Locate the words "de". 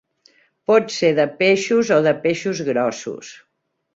1.19-1.25, 2.09-2.13